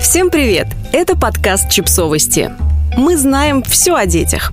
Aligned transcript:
Всем 0.00 0.30
привет! 0.30 0.68
Это 0.92 1.16
подкаст 1.16 1.70
«Чипсовости». 1.70 2.52
Мы 2.96 3.16
знаем 3.16 3.64
все 3.64 3.96
о 3.96 4.06
детях. 4.06 4.52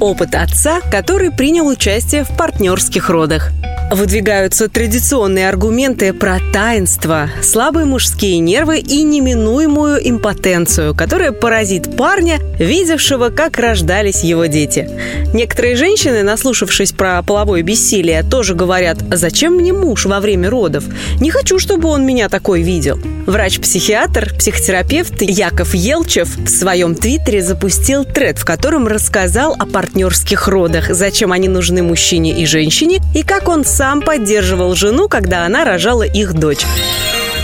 Опыт 0.00 0.34
отца, 0.34 0.82
который 0.90 1.30
принял 1.30 1.66
участие 1.66 2.24
в 2.24 2.36
партнерских 2.36 3.08
родах– 3.08 3.52
Выдвигаются 3.90 4.68
традиционные 4.68 5.48
аргументы 5.48 6.12
про 6.12 6.40
таинство, 6.52 7.30
слабые 7.40 7.86
мужские 7.86 8.40
нервы 8.40 8.80
и 8.80 9.02
неминуемую 9.04 10.00
импотенцию, 10.10 10.92
которая 10.92 11.30
поразит 11.30 11.96
парня, 11.96 12.40
видевшего, 12.58 13.28
как 13.28 13.58
рождались 13.58 14.24
его 14.24 14.46
дети. 14.46 14.90
Некоторые 15.32 15.76
женщины, 15.76 16.24
наслушавшись 16.24 16.92
про 16.92 17.22
половое 17.22 17.62
бессилие, 17.62 18.24
тоже 18.24 18.54
говорят 18.54 18.98
«Зачем 19.12 19.54
мне 19.54 19.72
муж 19.72 20.06
во 20.06 20.18
время 20.18 20.50
родов? 20.50 20.84
Не 21.20 21.30
хочу, 21.30 21.60
чтобы 21.60 21.88
он 21.88 22.04
меня 22.04 22.28
такой 22.28 22.62
видел». 22.62 22.98
Врач-психиатр, 23.26 24.34
психотерапевт 24.38 25.20
Яков 25.20 25.74
Елчев 25.74 26.36
в 26.36 26.48
своем 26.48 26.94
твиттере 26.94 27.42
запустил 27.42 28.04
тред, 28.04 28.38
в 28.38 28.44
котором 28.44 28.86
рассказал 28.86 29.54
о 29.58 29.66
партнерских 29.66 30.46
родах, 30.46 30.90
зачем 30.90 31.32
они 31.32 31.48
нужны 31.48 31.82
мужчине 31.82 32.40
и 32.40 32.46
женщине, 32.46 33.00
и 33.14 33.24
как 33.24 33.48
он 33.48 33.64
сам 33.76 34.00
поддерживал 34.00 34.74
жену, 34.74 35.06
когда 35.06 35.44
она 35.44 35.66
рожала 35.66 36.02
их 36.02 36.32
дочь. 36.32 36.64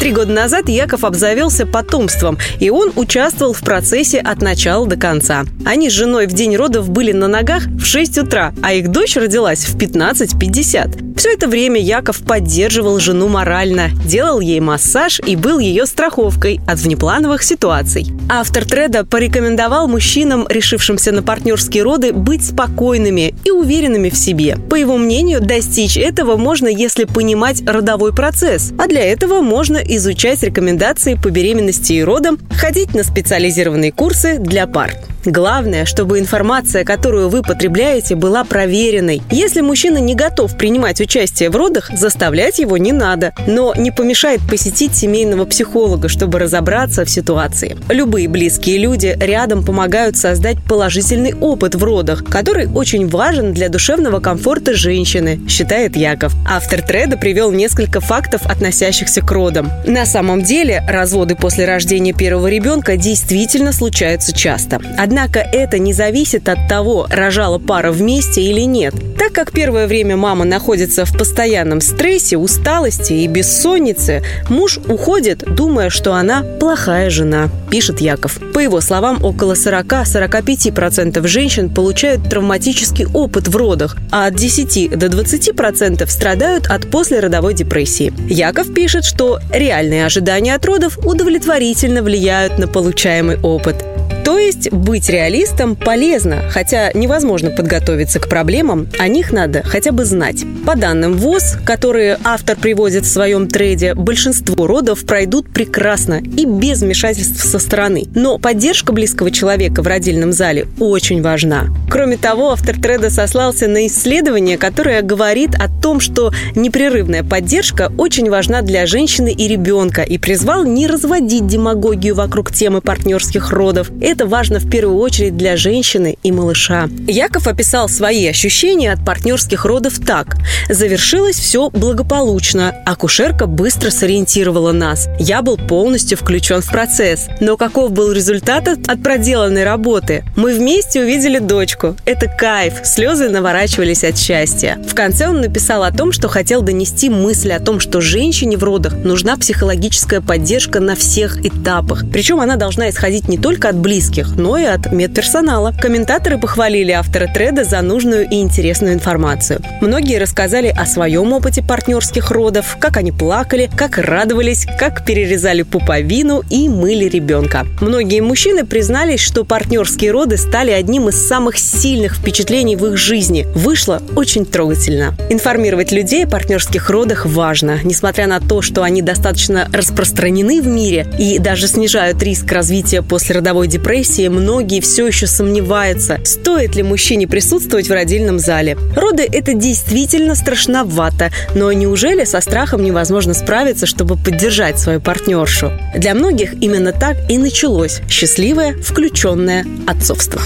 Три 0.03 0.11
года 0.11 0.33
назад 0.33 0.69
Яков 0.69 1.05
обзавелся 1.05 1.65
потомством, 1.65 2.37
и 2.59 2.71
он 2.71 2.91
участвовал 2.97 3.53
в 3.53 3.61
процессе 3.61 4.19
от 4.19 4.43
начала 4.43 4.85
до 4.85 4.97
конца. 4.97 5.45
Они 5.65 5.89
с 5.89 5.93
женой 5.93 6.27
в 6.27 6.33
день 6.33 6.57
родов 6.57 6.91
были 6.91 7.13
на 7.13 7.29
ногах 7.29 7.67
в 7.67 7.85
6 7.85 8.19
утра, 8.19 8.53
а 8.65 8.73
их 8.73 8.89
дочь 8.89 9.15
родилась 9.15 9.65
в 9.65 9.79
15.50. 9.79 11.13
Все 11.17 11.35
это 11.35 11.47
время 11.47 11.81
Яков 11.81 12.19
поддерживал 12.25 12.99
жену 12.99 13.29
морально, 13.29 13.91
делал 14.05 14.41
ей 14.41 14.59
массаж 14.59 15.21
и 15.25 15.37
был 15.37 15.61
ее 15.61 15.87
страховкой 15.87 16.61
от 16.67 16.81
внеплановых 16.81 17.45
ситуаций. 17.45 18.07
Автор 18.29 18.65
треда 18.65 19.05
порекомендовал 19.05 19.87
мужчинам, 19.87 20.47
решившимся 20.49 21.13
на 21.13 21.23
партнерские 21.23 21.85
роды, 21.85 22.13
быть 22.13 22.45
спокойными 22.45 23.35
и 23.45 23.51
уверенными 23.51 24.09
в 24.09 24.17
себе. 24.17 24.57
По 24.69 24.75
его 24.75 24.97
мнению, 24.97 25.41
достичь 25.41 25.97
этого 25.97 26.37
можно, 26.37 26.67
если 26.67 27.05
понимать 27.05 27.63
родовой 27.67 28.13
процесс, 28.13 28.73
а 28.77 28.89
для 28.89 29.05
этого 29.05 29.43
можно 29.43 29.77
изучать 29.97 30.43
рекомендации 30.43 31.15
по 31.15 31.31
беременности 31.31 31.93
и 31.95 32.03
родам, 32.03 32.39
ходить 32.51 32.95
на 32.95 33.05
специализированные 33.05 33.93
курсы 33.93 34.39
для 34.39 34.67
пар. 34.67 34.93
Главное, 35.25 35.85
чтобы 35.85 36.19
информация, 36.19 36.85
которую 36.85 37.29
вы 37.29 37.43
потребляете, 37.43 38.17
была 38.17 38.43
проверенной. 38.43 39.23
Если 39.31 39.61
мужчина 39.61 39.99
не 39.99 40.17
готов 40.17 40.57
принимать 40.57 41.01
участие 41.01 41.49
в 41.49 41.57
родах, 41.57 41.91
заставлять 41.95 42.59
его 42.59 42.77
не 42.77 42.91
надо. 42.91 43.33
Но 43.47 43.73
не 43.77 43.93
помешает 43.93 44.41
посетить 44.49 44.97
семейного 44.97 45.45
психолога, 45.45 46.09
чтобы 46.09 46.41
разобраться 46.41 47.05
в 47.05 47.11
ситуации. 47.11 47.77
Любые 47.89 48.29
близкие 48.29 48.79
люди 48.79 49.17
рядом 49.21 49.65
помогают 49.65 50.17
создать 50.17 50.57
положительный 50.65 51.35
опыт 51.35 51.77
в 51.77 51.85
родах, 51.85 52.25
который 52.25 52.67
очень 52.67 53.09
важен 53.09 53.53
для 53.53 53.69
душевного 53.69 54.19
комфорта 54.19 54.75
женщины, 54.75 55.41
считает 55.49 55.97
Яков. 55.97 56.35
Автор 56.49 56.83
треда 56.83 57.17
привел 57.17 57.53
несколько 57.53 58.01
фактов, 58.01 58.43
относящихся 58.45 59.21
к 59.21 59.31
родам. 59.31 59.71
На 59.87 60.05
самом 60.05 60.43
деле, 60.43 60.85
разводы 60.89 61.37
после 61.37 61.65
рождения 61.65 62.13
первого 62.13 62.49
ребенка 62.49 62.97
действительно 62.97 63.73
случаются 63.73 64.33
часто. 64.33 64.81
Однако 64.99 65.12
это 65.39 65.79
не 65.79 65.93
зависит 65.93 66.49
от 66.49 66.69
того, 66.69 67.07
рожала 67.11 67.59
пара 67.59 67.93
вместе 67.93 68.43
или 68.43 68.63
нет. 68.63 68.95
Так 69.19 69.33
как 69.33 69.53
первое 69.53 69.87
время 69.87 70.17
мама 70.17 70.45
находится 70.45 71.05
в 71.05 71.17
постоянном 71.17 71.81
стрессе, 71.81 72.37
усталости 72.37 73.13
и 73.13 73.27
бессоннице, 73.27 74.23
муж 74.49 74.79
уходит, 74.89 75.45
думая, 75.55 75.91
что 75.91 76.15
она 76.15 76.43
плохая 76.43 77.11
жена, 77.11 77.49
пишет 77.71 78.01
Яков. 78.01 78.41
По 78.53 78.59
его 78.59 78.81
словам, 78.81 79.23
около 79.23 79.53
40-45% 79.53 81.27
женщин 81.27 81.71
получают 81.71 82.29
травматический 82.29 83.07
опыт 83.07 83.49
в 83.49 83.57
родах, 83.57 83.97
а 84.11 84.27
от 84.27 84.35
10 84.35 84.99
до 84.99 85.07
20% 85.07 86.07
страдают 86.09 86.67
от 86.67 86.91
послеродовой 86.91 87.55
депрессии. 87.55 88.13
Яков 88.29 88.75
пишет, 88.75 89.05
что 89.05 89.39
реальные 89.53 90.07
ожидания 90.07 90.55
от 90.55 90.65
родов 90.65 90.99
удовлетворительно 90.99 92.03
влияют 92.03 92.59
на 92.59 92.67
получаемый 92.67 93.39
опыт. 93.41 93.92
То 94.33 94.39
есть 94.39 94.73
быть 94.73 95.11
реалистом 95.11 95.77
полезно, 95.77 96.45
хотя 96.49 96.91
невозможно 96.95 97.51
подготовиться 97.51 98.19
к 98.19 98.31
проблемам, 98.31 98.89
о 98.99 99.07
них 99.07 99.31
надо 99.31 99.63
хотя 99.63 99.93
бы 99.93 100.07
знать. 100.07 100.47
По 100.65 100.75
данным 100.75 101.19
ВОЗ, 101.19 101.59
которые 101.67 102.17
автор 102.25 102.57
приводит 102.57 103.05
в 103.05 103.13
своем 103.13 103.47
трейде, 103.47 103.93
большинство 103.93 104.67
родов 104.67 105.05
пройдут 105.05 105.53
прекрасно 105.53 106.15
и 106.15 106.47
без 106.47 106.81
вмешательств 106.81 107.45
со 107.45 107.59
стороны. 107.59 108.07
Но 108.15 108.39
поддержка 108.39 108.95
близкого 108.95 109.31
человека 109.31 109.83
в 109.83 109.87
родильном 109.87 110.33
зале 110.33 110.67
очень 110.81 111.21
важна. 111.21 111.67
Кроме 111.91 112.17
того, 112.17 112.53
автор 112.53 112.81
треда 112.81 113.11
сослался 113.11 113.69
на 113.69 113.87
исследование, 113.87 114.57
которое 114.57 115.03
говорит 115.03 115.51
о 115.57 115.69
том, 115.69 116.01
что 116.01 116.33
непрерывная 116.55 117.23
поддержка 117.23 117.93
очень 117.99 118.31
важна 118.31 118.63
для 118.63 118.87
женщины 118.87 119.31
и 119.31 119.47
ребенка 119.47 120.01
и 120.01 120.17
призвал 120.17 120.65
не 120.65 120.87
разводить 120.87 121.47
демагогию 121.47 122.15
вокруг 122.15 122.51
темы 122.51 122.81
партнерских 122.81 123.51
родов. 123.51 123.91
Это 124.23 124.31
важно 124.31 124.61
в 124.61 124.71
первую 124.71 124.99
очередь 124.99 125.37
для 125.37 125.57
женщины 125.57 126.17
и 126.23 126.31
малыша. 126.31 126.89
Яков 127.09 127.49
описал 127.49 127.89
свои 127.89 128.25
ощущения 128.29 128.93
от 128.93 129.05
партнерских 129.05 129.65
родов 129.65 129.95
так. 129.99 130.37
Завершилось 130.69 131.35
все 131.35 131.71
благополучно. 131.71 132.73
Акушерка 132.87 133.47
быстро 133.47 133.91
сориентировала 133.91 134.71
нас. 134.71 135.09
Я 135.19 135.43
был 135.43 135.57
полностью 135.57 136.17
включен 136.17 136.61
в 136.61 136.71
процесс. 136.71 137.27
Но 137.41 137.57
каков 137.57 137.91
был 137.91 138.13
результат 138.13 138.69
от 138.69 139.03
проделанной 139.03 139.65
работы? 139.65 140.23
Мы 140.37 140.55
вместе 140.55 141.01
увидели 141.01 141.41
дочку. 141.41 141.97
Это 142.05 142.29
кайф. 142.29 142.75
Слезы 142.85 143.29
наворачивались 143.29 144.05
от 144.05 144.17
счастья. 144.17 144.79
В 144.89 144.95
конце 144.95 145.27
он 145.31 145.41
написал 145.41 145.83
о 145.83 145.91
том, 145.91 146.13
что 146.13 146.29
хотел 146.29 146.63
донести 146.63 147.11
мысль 147.11 147.51
о 147.51 147.59
том, 147.59 147.81
что 147.81 148.01
женщине 148.01 148.57
в 148.57 148.63
родах 148.63 148.95
нужна 149.03 149.37
психологическая 149.37 150.21
поддержка 150.21 150.79
на 150.79 150.95
всех 150.95 151.45
этапах. 151.45 152.05
Причем 152.13 152.39
она 152.39 152.55
должна 152.55 152.89
исходить 152.89 153.27
не 153.27 153.37
только 153.37 153.69
от 153.69 153.77
близких, 153.77 154.02
близких, 154.03 154.37
но 154.37 154.59
и 154.59 154.65
от 154.65 154.91
медперсонала. 154.91 155.73
Комментаторы 155.81 156.37
похвалили 156.37 156.91
автора 156.91 157.29
треда 157.33 157.63
за 157.63 157.81
нужную 157.83 158.29
и 158.29 158.41
интересную 158.41 158.95
информацию. 158.95 159.61
Многие 159.81 160.19
рассказали 160.19 160.75
о 160.77 160.87
своем 160.87 161.33
опыте 161.33 161.63
партнерских 161.63 162.33
родов, 162.33 162.77
как 162.81 162.97
они 162.97 163.13
плакали, 163.13 163.71
как 163.77 163.99
радовались, 163.99 164.67
как 164.79 165.05
перерезали 165.05 165.63
пуповину 165.63 166.43
и 166.51 166.69
мыли 166.69 167.05
ребенка. 167.05 167.65
Многие 167.81 168.21
мужчины 168.21 168.67
признались, 168.67 169.21
что 169.21 169.45
партнерские 169.45 170.11
роды 170.11 170.37
стали 170.37 170.73
одним 170.73 171.09
из 171.09 171.25
самых 171.25 171.57
сильных 171.57 172.17
впечатлений 172.17 172.75
в 172.75 172.85
их 172.87 172.97
жизни. 172.97 173.47
Вышло 173.55 174.03
очень 174.17 174.45
трогательно. 174.45 175.15
Информировать 175.31 175.93
людей 175.93 176.25
о 176.25 176.29
партнерских 176.29 176.91
родах 176.91 177.25
важно. 177.25 177.79
Несмотря 177.85 178.27
на 178.27 178.41
то, 178.41 178.63
что 178.63 178.83
они 178.83 179.01
достаточно 179.01 179.69
распространены 179.73 180.61
в 180.61 180.67
мире 180.67 181.07
и 181.21 181.39
даже 181.39 181.69
снижают 181.69 182.21
риск 182.21 182.51
развития 182.51 183.03
послеродовой 183.03 183.69
депрессии, 183.69 183.92
депрессии 183.93 184.29
многие 184.29 184.81
все 184.81 185.07
еще 185.07 185.27
сомневаются, 185.27 186.19
стоит 186.25 186.75
ли 186.77 186.83
мужчине 186.83 187.29
присутствовать 187.29 187.89
в 187.89 187.93
родильном 187.93 188.39
зале. 188.39 188.79
Роды– 188.97 189.29
это 189.31 189.53
действительно 189.53 190.35
страшновато, 190.35 191.31
но 191.55 191.71
неужели 191.73 192.25
со 192.25 192.41
страхом 192.41 192.83
невозможно 192.83 193.35
справиться, 193.35 193.85
чтобы 193.85 194.17
поддержать 194.17 194.79
свою 194.79 195.03
партнершу? 195.03 195.73
Для 195.95 196.15
многих 196.15 196.55
именно 196.63 196.93
так 196.93 197.19
и 197.29 197.37
началось 197.37 198.01
счастливое, 198.09 198.79
включенное 198.79 199.67
отцовство. 199.87 200.41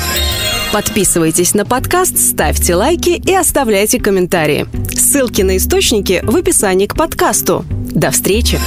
Подписывайтесь 0.72 1.54
на 1.54 1.64
подкаст, 1.64 2.18
ставьте 2.18 2.74
лайки 2.74 3.10
и 3.10 3.32
оставляйте 3.32 4.00
комментарии. 4.00 4.66
Ссылки 4.92 5.42
на 5.42 5.56
источники 5.56 6.20
в 6.24 6.34
описании 6.34 6.88
к 6.88 6.96
подкасту. 6.96 7.64
До 7.70 8.10
встречи! 8.10 8.58